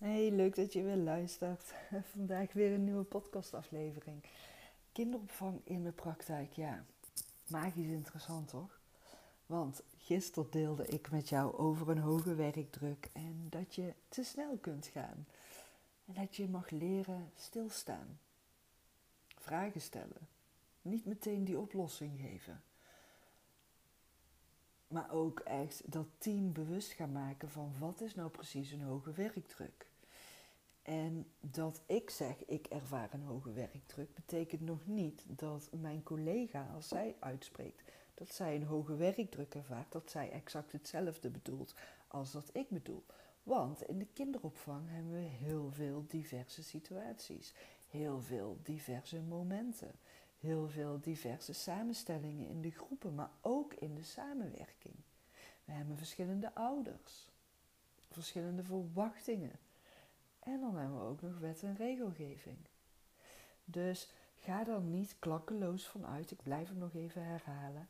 Hey, 0.00 0.30
leuk 0.30 0.56
dat 0.56 0.72
je 0.72 0.82
weer 0.82 0.96
luistert. 0.96 1.74
Vandaag 2.12 2.52
weer 2.52 2.72
een 2.72 2.84
nieuwe 2.84 3.02
podcastaflevering. 3.02 4.22
Kinderopvang 4.92 5.60
in 5.64 5.84
de 5.84 5.92
praktijk, 5.92 6.52
ja. 6.52 6.84
Magisch 7.46 7.86
interessant 7.86 8.48
toch? 8.48 8.80
Want 9.46 9.82
gisteren 9.96 10.50
deelde 10.50 10.86
ik 10.86 11.10
met 11.10 11.28
jou 11.28 11.56
over 11.56 11.88
een 11.88 11.98
hoge 11.98 12.34
werkdruk 12.34 13.10
en 13.12 13.46
dat 13.50 13.74
je 13.74 13.94
te 14.08 14.24
snel 14.24 14.56
kunt 14.56 14.86
gaan. 14.86 15.26
En 16.06 16.14
dat 16.14 16.36
je 16.36 16.48
mag 16.48 16.70
leren 16.70 17.30
stilstaan. 17.36 18.18
Vragen 19.36 19.80
stellen. 19.80 20.28
Niet 20.82 21.04
meteen 21.04 21.44
die 21.44 21.58
oplossing 21.58 22.20
geven. 22.20 22.62
Maar 24.90 25.12
ook 25.12 25.40
echt 25.40 25.92
dat 25.92 26.06
team 26.18 26.52
bewust 26.52 26.92
gaan 26.92 27.12
maken 27.12 27.50
van 27.50 27.72
wat 27.78 28.00
is 28.00 28.14
nou 28.14 28.30
precies 28.30 28.70
een 28.70 28.82
hoge 28.82 29.12
werkdruk. 29.12 29.86
En 30.82 31.26
dat 31.40 31.80
ik 31.86 32.10
zeg, 32.10 32.44
ik 32.46 32.66
ervaar 32.66 33.08
een 33.12 33.22
hoge 33.22 33.52
werkdruk, 33.52 34.14
betekent 34.14 34.60
nog 34.60 34.86
niet 34.86 35.24
dat 35.26 35.68
mijn 35.80 36.02
collega, 36.02 36.70
als 36.74 36.88
zij 36.88 37.16
uitspreekt 37.18 37.82
dat 38.14 38.34
zij 38.34 38.54
een 38.54 38.64
hoge 38.64 38.96
werkdruk 38.96 39.54
ervaart, 39.54 39.92
dat 39.92 40.10
zij 40.10 40.30
exact 40.30 40.72
hetzelfde 40.72 41.30
bedoelt 41.30 41.74
als 42.06 42.32
dat 42.32 42.50
ik 42.52 42.68
bedoel. 42.68 43.04
Want 43.42 43.82
in 43.82 43.98
de 43.98 44.06
kinderopvang 44.12 44.88
hebben 44.88 45.12
we 45.12 45.18
heel 45.18 45.70
veel 45.70 46.04
diverse 46.06 46.62
situaties, 46.62 47.54
heel 47.90 48.20
veel 48.20 48.58
diverse 48.62 49.20
momenten, 49.20 49.92
heel 50.40 50.68
veel 50.68 51.00
diverse 51.00 51.52
samenstellingen 51.52 52.48
in 52.48 52.60
de 52.60 52.70
groepen, 52.70 53.14
maar 53.14 53.30
ook 53.40 53.74
in 53.74 53.94
de 53.94 54.02
samenwerking. 54.02 54.94
We 55.64 55.72
hebben 55.72 55.96
verschillende 55.96 56.54
ouders, 56.54 57.30
verschillende 58.10 58.64
verwachtingen 58.64 59.58
en 60.40 60.60
dan 60.60 60.76
hebben 60.76 60.98
we 60.98 61.04
ook 61.04 61.22
nog 61.22 61.38
wet 61.38 61.62
en 61.62 61.76
regelgeving. 61.76 62.58
Dus 63.64 64.12
ga 64.36 64.66
er 64.66 64.80
niet 64.80 65.16
klakkeloos 65.18 65.88
van 65.88 66.06
uit, 66.06 66.30
ik 66.30 66.42
blijf 66.42 66.68
het 66.68 66.78
nog 66.78 66.94
even 66.94 67.24
herhalen, 67.24 67.88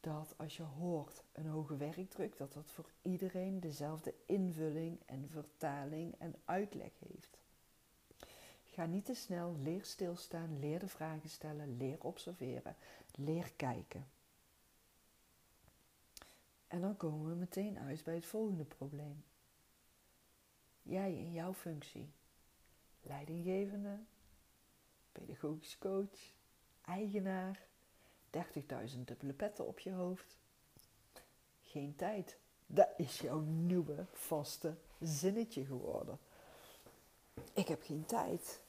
dat 0.00 0.34
als 0.36 0.56
je 0.56 0.62
hoort 0.62 1.22
een 1.32 1.46
hoge 1.46 1.76
werkdruk, 1.76 2.36
dat 2.36 2.52
dat 2.52 2.70
voor 2.70 2.90
iedereen 3.02 3.60
dezelfde 3.60 4.14
invulling 4.26 5.00
en 5.06 5.28
vertaling 5.28 6.14
en 6.18 6.34
uitleg 6.44 6.90
heeft. 6.98 7.41
Ga 8.72 8.86
niet 8.86 9.04
te 9.04 9.14
snel, 9.14 9.56
leer 9.62 9.84
stilstaan, 9.84 10.58
leer 10.58 10.78
de 10.78 10.88
vragen 10.88 11.28
stellen, 11.28 11.76
leer 11.76 11.96
observeren, 12.00 12.76
leer 13.14 13.52
kijken. 13.56 14.06
En 16.66 16.80
dan 16.80 16.96
komen 16.96 17.28
we 17.28 17.34
meteen 17.34 17.78
uit 17.78 18.04
bij 18.04 18.14
het 18.14 18.26
volgende 18.26 18.64
probleem. 18.64 19.24
Jij 20.82 21.12
in 21.12 21.32
jouw 21.32 21.54
functie. 21.54 22.10
Leidinggevende, 23.02 23.98
pedagogisch 25.12 25.78
coach, 25.78 26.32
eigenaar, 26.84 27.60
30.000 28.30 28.98
dubbele 29.04 29.32
petten 29.32 29.66
op 29.66 29.78
je 29.78 29.90
hoofd. 29.90 30.36
Geen 31.62 31.94
tijd. 31.94 32.36
Dat 32.66 32.88
is 32.96 33.18
jouw 33.18 33.40
nieuwe 33.40 34.06
vaste 34.12 34.76
zinnetje 35.00 35.64
geworden. 35.64 36.18
Ik 37.52 37.68
heb 37.68 37.82
geen 37.82 38.06
tijd. 38.06 38.60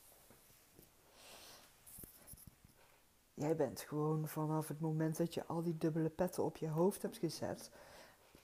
Jij 3.33 3.55
bent 3.55 3.81
gewoon 3.81 4.27
vanaf 4.27 4.67
het 4.67 4.79
moment 4.79 5.17
dat 5.17 5.33
je 5.33 5.45
al 5.45 5.63
die 5.63 5.77
dubbele 5.77 6.09
petten 6.09 6.43
op 6.43 6.57
je 6.57 6.69
hoofd 6.69 7.01
hebt 7.01 7.17
gezet, 7.17 7.71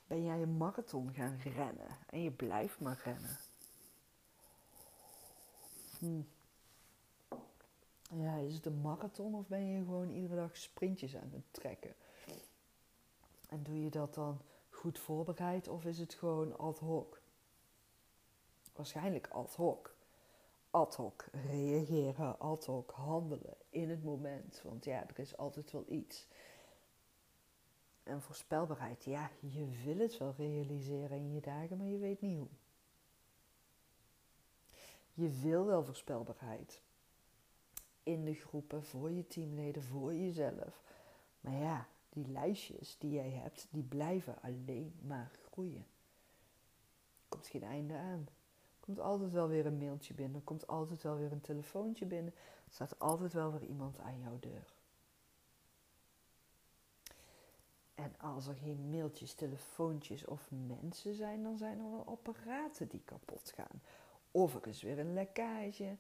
ben 0.08 0.24
jij 0.24 0.42
een 0.42 0.58
marathon 0.58 1.14
gaan 1.14 1.40
rennen. 1.44 1.98
En 2.10 2.22
je 2.22 2.32
blijft 2.32 2.80
maar 2.80 3.02
rennen. 3.04 3.38
Hm. 6.00 6.22
Ja, 8.12 8.36
is 8.36 8.54
het 8.54 8.66
een 8.66 8.82
marathon 8.82 9.36
of 9.36 9.48
ben 9.48 9.68
je 9.68 9.78
gewoon 9.78 10.10
iedere 10.10 10.36
dag 10.36 10.58
sprintjes 10.58 11.16
aan 11.16 11.32
het 11.32 11.44
trekken? 11.52 11.96
En 13.50 13.64
doe 13.64 13.84
je 13.84 13.90
dat 13.90 14.14
dan 14.14 14.42
goed 14.70 15.00
voorbereid 15.00 15.68
of 15.68 15.86
is 15.86 16.00
het 16.00 16.14
gewoon 16.14 16.58
ad 16.58 16.80
hoc? 16.80 17.22
Waarschijnlijk 18.76 19.28
ad 19.28 19.56
hoc. 19.56 19.98
Ad 20.72 20.96
hoc 20.96 21.26
reageren, 21.32 22.40
ad 22.40 22.66
hoc 22.66 22.92
handelen 22.92 23.56
in 23.70 23.90
het 23.90 24.04
moment. 24.04 24.62
Want 24.64 24.86
ja, 24.86 25.08
er 25.08 25.20
is 25.20 25.38
altijd 25.38 25.72
wel 25.72 25.86
iets. 25.88 26.28
En 28.04 28.22
voorspelbaarheid, 28.22 29.04
ja, 29.04 29.32
je 29.40 29.68
wil 29.84 29.98
het 29.98 30.18
wel 30.18 30.34
realiseren 30.38 31.18
in 31.18 31.34
je 31.34 31.42
dagen, 31.42 31.78
maar 31.78 31.88
je 31.88 31.98
weet 31.98 32.22
niet 32.22 32.38
hoe. 32.38 32.48
Je 35.14 35.30
wil 35.30 35.66
wel 35.66 35.84
voorspelbaarheid. 35.84 36.82
in 38.04 38.26
de 38.26 38.34
groepen, 38.34 38.84
voor 38.84 39.12
je 39.12 39.28
teamleden, 39.28 39.84
voor 39.84 40.14
jezelf. 40.16 40.82
Maar 41.42 41.54
ja, 41.54 41.88
die 42.10 42.28
lijstjes 42.28 42.98
die 42.98 43.12
jij 43.12 43.30
hebt, 43.30 43.68
die 43.72 43.84
blijven 43.84 44.42
alleen 44.42 44.94
maar 45.02 45.32
groeien. 45.52 45.86
Er 47.22 47.28
komt 47.30 47.48
geen 47.48 47.64
einde 47.64 47.94
aan. 47.94 48.28
Komt 48.90 49.02
altijd 49.02 49.32
wel 49.32 49.48
weer 49.48 49.66
een 49.66 49.78
mailtje 49.78 50.14
binnen, 50.14 50.36
er 50.36 50.46
komt 50.46 50.68
altijd 50.68 51.02
wel 51.02 51.18
weer 51.18 51.32
een 51.32 51.42
telefoontje 51.42 52.06
binnen. 52.06 52.34
Er 52.66 52.74
staat 52.74 53.00
altijd 53.00 53.34
wel 53.34 53.52
weer 53.52 53.64
iemand 53.64 54.00
aan 54.00 54.20
jouw 54.20 54.40
deur. 54.40 54.74
En 57.96 58.20
als 58.20 58.48
er 58.48 58.56
geen 58.56 58.90
mailtjes, 58.90 59.34
telefoontjes 59.34 60.26
of 60.26 60.52
mensen 60.68 61.16
zijn, 61.16 61.44
dan 61.44 61.58
zijn 61.58 61.80
er 61.80 61.92
wel 61.92 62.06
apparaten 62.06 62.88
die 62.88 63.02
kapot 63.06 63.54
gaan. 63.56 63.82
Of 64.32 64.56
er 64.56 64.68
is 64.68 64.82
weer 64.82 65.00
een 65.00 65.14
lekkage, 65.14 65.96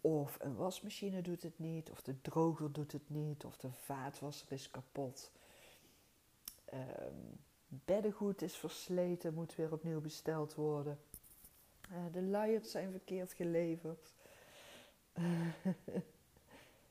of 0.00 0.36
een 0.40 0.56
wasmachine 0.56 1.22
doet 1.22 1.42
het 1.42 1.58
niet, 1.58 1.90
of 1.90 2.02
de 2.02 2.20
droger 2.20 2.72
doet 2.72 2.92
het 2.92 3.10
niet, 3.10 3.44
of 3.44 3.56
de 3.56 3.72
vaatwasser 3.72 4.52
is 4.52 4.70
kapot. 4.70 5.30
Um, 6.74 7.38
beddengoed 7.68 8.42
is 8.42 8.56
versleten, 8.56 9.34
moet 9.34 9.54
weer 9.54 9.72
opnieuw 9.72 10.00
besteld 10.00 10.54
worden. 10.54 10.98
Uh, 11.92 12.12
de 12.12 12.22
luiers 12.22 12.70
zijn 12.70 12.90
verkeerd 12.90 13.32
geleverd. 13.32 14.14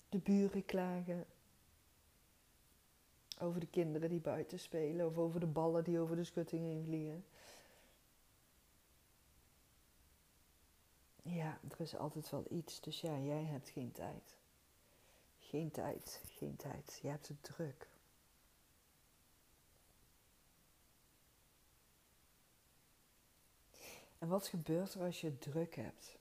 de 0.10 0.18
buren 0.18 0.66
klagen 0.66 1.26
over 3.40 3.60
de 3.60 3.68
kinderen 3.68 4.10
die 4.10 4.20
buiten 4.20 4.60
spelen 4.60 5.06
of 5.06 5.18
over 5.18 5.40
de 5.40 5.46
ballen 5.46 5.84
die 5.84 6.00
over 6.00 6.16
de 6.16 6.24
schutting 6.24 6.64
heen 6.64 6.84
vliegen. 6.84 7.26
Ja, 11.22 11.60
er 11.70 11.82
is 11.82 11.96
altijd 11.96 12.30
wel 12.30 12.46
iets. 12.50 12.82
Dus 12.82 13.02
ja, 13.02 13.20
jij 13.20 13.44
hebt 13.44 13.70
geen 13.70 13.92
tijd. 13.92 14.36
Geen 15.40 15.72
tijd, 15.72 16.22
geen 16.28 16.56
tijd. 16.56 17.00
Je 17.02 17.08
hebt 17.08 17.28
het 17.28 17.44
druk. 17.44 17.88
En 24.20 24.28
wat 24.28 24.48
gebeurt 24.48 24.94
er 24.94 25.02
als 25.02 25.22
je 25.22 25.38
druk 25.38 25.76
hebt? 25.76 26.18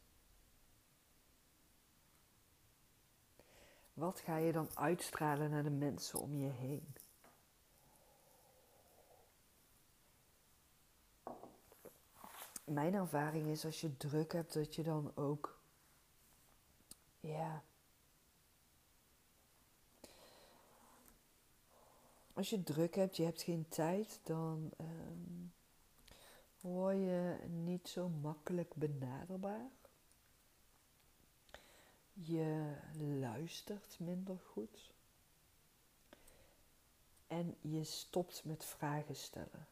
Wat 3.95 4.21
ga 4.21 4.37
je 4.37 4.53
dan 4.53 4.69
uitstralen 4.75 5.51
naar 5.51 5.63
de 5.63 5.71
mensen 5.71 6.21
om 6.21 6.35
je 6.35 6.51
heen? 6.51 6.95
mijn 12.67 12.95
ervaring 12.95 13.47
is 13.47 13.65
als 13.65 13.81
je 13.81 13.97
druk 13.97 14.33
hebt, 14.33 14.53
dat 14.53 14.75
je 14.75 14.83
dan 14.83 15.13
ook, 15.15 15.61
ja, 17.21 17.63
als 22.33 22.51
je 22.51 22.63
druk 22.63 22.95
hebt, 22.95 23.17
je 23.17 23.25
hebt 23.25 23.43
geen 23.43 23.69
tijd, 23.69 24.21
dan 24.23 24.71
um, 24.81 25.53
word 26.67 26.97
je 26.97 27.37
niet 27.49 27.89
zo 27.89 28.09
makkelijk 28.09 28.75
benaderbaar. 28.75 29.71
Je 32.13 32.77
luistert 33.21 33.99
minder 33.99 34.39
goed. 34.39 34.95
En 37.27 37.57
je 37.61 37.85
stopt 37.85 38.45
met 38.45 38.65
vragen 38.65 39.17
stellen. 39.17 39.67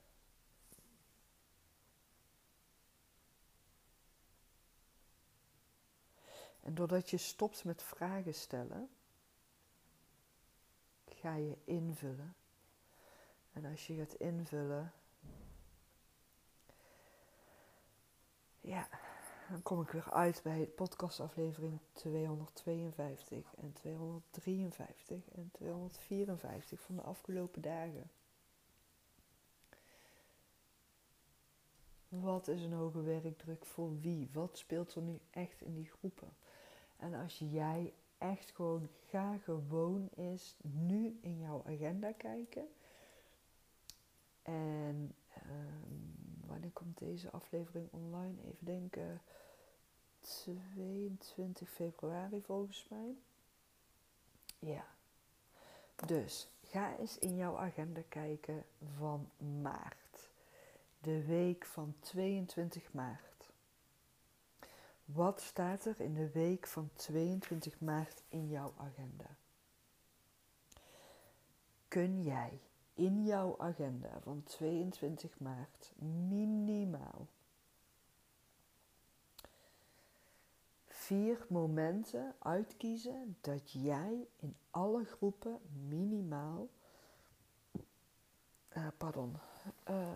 En 6.60 6.74
doordat 6.74 7.10
je 7.10 7.16
stopt 7.16 7.64
met 7.64 7.82
vragen 7.82 8.34
stellen, 8.34 8.88
ga 11.08 11.34
je 11.34 11.56
invullen. 11.64 12.34
En 13.52 13.64
als 13.64 13.86
je 13.86 13.94
gaat 13.96 14.14
invullen, 14.14 14.92
ja, 18.74 18.88
dan 19.50 19.62
kom 19.62 19.80
ik 19.80 19.90
weer 19.90 20.10
uit 20.10 20.40
bij 20.42 20.66
podcastaflevering 20.66 21.78
252 21.92 23.54
en 23.54 23.72
253 23.72 25.28
en 25.34 25.50
254 25.52 26.80
van 26.80 26.96
de 26.96 27.02
afgelopen 27.02 27.62
dagen. 27.62 28.10
Wat 32.08 32.48
is 32.48 32.62
een 32.62 32.72
hoge 32.72 33.02
werkdruk 33.02 33.66
voor 33.66 34.00
wie? 34.00 34.30
Wat 34.32 34.58
speelt 34.58 34.94
er 34.94 35.02
nu 35.02 35.20
echt 35.30 35.62
in 35.62 35.74
die 35.74 35.90
groepen? 35.90 36.36
En 36.96 37.14
als 37.14 37.38
jij 37.38 37.92
echt 38.18 38.50
gewoon 38.50 38.88
ga 39.08 39.38
gewoon 39.38 40.08
is 40.14 40.56
nu 40.62 41.18
in 41.20 41.38
jouw 41.38 41.62
agenda 41.66 42.12
kijken. 42.12 42.68
En 44.42 45.14
um, 45.46 46.13
wanneer 46.54 46.72
komt 46.72 46.98
deze 46.98 47.30
aflevering 47.30 47.88
online? 47.92 48.42
Even 48.42 48.64
denken. 48.64 49.22
22 50.20 51.70
februari 51.70 52.42
volgens 52.42 52.86
mij. 52.90 53.16
Ja. 54.58 54.86
Dus 56.06 56.48
ga 56.62 56.96
eens 56.96 57.18
in 57.18 57.36
jouw 57.36 57.56
agenda 57.56 58.00
kijken 58.08 58.64
van 58.96 59.30
maart. 59.60 60.30
De 60.98 61.24
week 61.24 61.64
van 61.64 61.94
22 62.00 62.92
maart. 62.92 63.52
Wat 65.04 65.40
staat 65.40 65.84
er 65.84 66.00
in 66.00 66.14
de 66.14 66.30
week 66.30 66.66
van 66.66 66.90
22 66.94 67.80
maart 67.80 68.22
in 68.28 68.48
jouw 68.48 68.74
agenda? 68.76 69.36
Kun 71.88 72.22
jij 72.22 72.60
in 72.94 73.24
jouw 73.24 73.58
agenda 73.58 74.20
van 74.20 74.42
22 74.44 75.38
maart 75.38 75.92
minimaal 76.28 77.26
vier 81.04 81.46
momenten 81.48 82.34
uitkiezen 82.38 83.36
dat 83.40 83.70
jij 83.70 84.26
in 84.36 84.56
alle 84.70 85.04
groepen 85.04 85.60
minimaal, 85.88 86.68
uh, 88.76 88.86
pardon, 88.96 89.36
uh, 89.90 90.08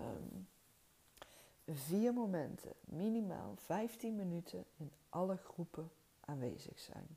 vier 1.66 2.12
momenten, 2.12 2.72
minimaal 2.84 3.54
15 3.56 4.16
minuten 4.16 4.64
in 4.76 4.90
alle 5.08 5.36
groepen 5.36 5.90
aanwezig 6.20 6.78
zijn. 6.78 7.16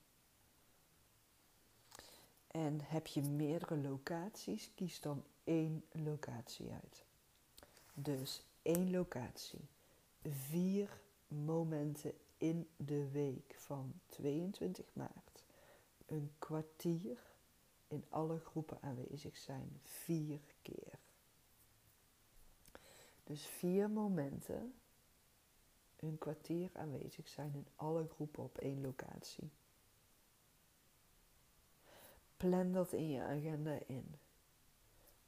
En 2.47 2.81
heb 2.81 3.07
je 3.07 3.21
meerdere 3.21 3.77
locaties, 3.77 4.71
kies 4.75 5.01
dan 5.01 5.23
één 5.43 5.83
locatie 5.91 6.71
uit. 6.71 7.03
Dus 7.93 8.43
één 8.61 8.91
locatie, 8.91 9.67
vier 10.21 10.99
momenten 11.27 12.13
in 12.37 12.67
de 12.77 13.09
week 13.11 13.55
van 13.57 13.93
22 14.05 14.85
maart, 14.93 15.43
een 16.05 16.31
kwartier 16.39 17.17
in 17.87 18.03
alle 18.09 18.39
groepen 18.39 18.77
aanwezig 18.81 19.37
zijn, 19.37 19.79
vier 19.83 20.39
keer. 20.61 20.99
Dus 23.23 23.45
vier 23.45 23.89
momenten 23.89 24.73
een 25.99 26.17
kwartier 26.17 26.69
aanwezig 26.73 27.27
zijn 27.27 27.53
in 27.53 27.67
alle 27.75 28.07
groepen 28.07 28.43
op 28.43 28.57
één 28.57 28.81
locatie. 28.81 29.49
Plan 32.37 32.71
dat 32.71 32.93
in 32.93 33.09
je 33.09 33.21
agenda 33.21 33.79
in. 33.87 34.15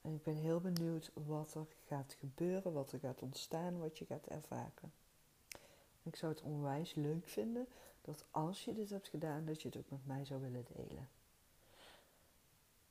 En 0.04 0.14
ik 0.14 0.24
ben 0.24 0.36
heel 0.36 0.60
benieuwd 0.60 1.12
wat 1.14 1.54
er 1.54 1.66
gaat 1.88 2.16
gebeuren, 2.20 2.74
wat 2.74 2.92
er 2.92 3.00
gaat 3.00 3.22
ontstaan, 3.22 3.80
wat 3.80 3.98
je 3.98 4.06
gaat 4.06 4.26
ervaren. 4.26 4.94
Ik 6.04 6.16
zou 6.16 6.32
het 6.32 6.42
onwijs 6.42 6.94
leuk 6.94 7.28
vinden 7.28 7.68
dat 8.02 8.26
als 8.32 8.66
je 8.66 8.74
dit 8.74 8.90
hebt 8.90 9.08
gedaan, 9.08 9.46
dat 9.46 9.62
je 9.62 9.68
het 9.68 9.78
ook 9.78 9.90
met 9.90 10.06
mij 10.06 10.26
zou 10.26 10.42
willen 10.42 10.66
delen. 10.76 11.10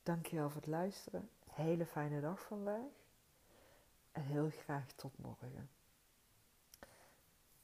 Dankjewel 0.03 0.49
voor 0.49 0.61
het 0.61 0.69
luisteren. 0.69 1.29
Hele 1.49 1.85
fijne 1.85 2.21
dag 2.21 2.41
vandaag. 2.41 2.91
En 4.11 4.23
heel 4.23 4.49
graag 4.49 4.91
tot 4.91 5.17
morgen. 5.17 5.69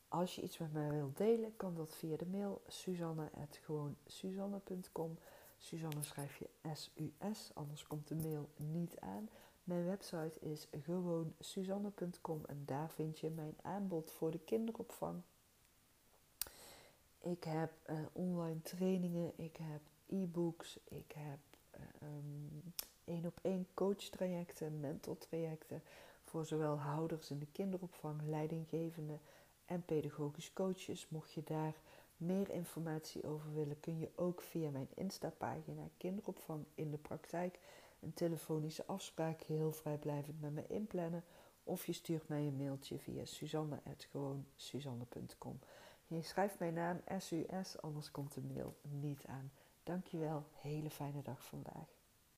Als 0.08 0.36
je 0.36 0.42
iets 0.42 0.58
met 0.58 0.74
mij 0.74 0.90
wilt 0.90 1.18
delen, 1.18 1.56
kan 1.56 1.76
dat 1.76 1.96
via 1.96 2.18
de 2.18 2.26
mail 2.26 2.62
suzanne.gewoonsuzanne.com. 2.68 5.18
Suzanne 5.60 6.04
schrijf 6.04 6.38
je 6.38 6.50
S-U-S, 6.74 7.52
anders 7.54 7.84
komt 7.84 8.08
de 8.08 8.16
mail 8.16 8.50
niet 8.56 9.00
aan. 9.00 9.30
Mijn 9.64 9.86
website 9.86 10.40
is 10.40 10.68
gewoonsuzanne.com 10.82 12.42
en 12.46 12.64
daar 12.66 12.90
vind 12.90 13.20
je 13.20 13.30
mijn 13.30 13.56
aanbod 13.62 14.12
voor 14.12 14.32
de 14.32 14.40
kinderopvang. 14.40 15.22
Ik 17.20 17.44
heb 17.44 17.72
uh, 17.90 18.00
online 18.12 18.62
trainingen, 18.62 19.34
ik 19.36 19.58
heb 19.58 19.82
e-books, 20.06 20.80
ik 20.84 21.12
heb 21.12 21.40
één 23.06 23.26
op 23.26 23.40
één 23.42 23.68
coach 23.74 24.04
trajecten, 24.04 24.80
mentor 24.80 25.18
trajecten 25.18 25.82
voor 26.24 26.46
zowel 26.46 26.80
houders 26.80 27.32
in 27.32 27.40
de 27.40 27.52
kinderopvang, 27.52 28.22
leidinggevende 28.22 29.18
en 29.66 29.86
pedagogisch 29.86 30.54
coaches. 30.54 31.10
Mocht 31.10 31.34
je 31.34 31.44
daar 31.44 31.74
meer 32.20 32.50
informatie 32.50 33.24
over 33.24 33.54
willen, 33.54 33.80
kun 33.80 34.00
je 34.00 34.10
ook 34.16 34.42
via 34.42 34.70
mijn 34.70 34.90
Insta-pagina 34.94 35.90
Kinderopvang 35.98 36.66
in 36.76 36.92
de 36.92 36.98
Praktijk 36.98 37.60
een 38.00 38.14
telefonische 38.14 38.86
afspraak 38.86 39.42
heel 39.42 39.72
vrijblijvend 39.72 40.42
met 40.42 40.54
me 40.54 40.68
inplannen. 40.68 41.24
Of 41.64 41.86
je 41.86 41.94
stuurt 41.94 42.28
mij 42.28 42.48
een 42.48 42.58
mailtje 42.58 43.00
via 43.00 43.26
suzanne.gewoonsuzanne.com. 43.26 45.60
Je 46.08 46.22
schrijft 46.22 46.60
mijn 46.60 46.74
naam 46.74 47.02
SUS, 47.18 47.82
anders 47.82 48.12
komt 48.12 48.34
de 48.34 48.42
mail 48.42 48.76
niet 48.82 49.26
aan. 49.26 49.52
Dankjewel, 49.84 50.46
hele 50.62 50.90
fijne 50.90 51.22
dag 51.22 51.46
vandaag. 51.46 51.99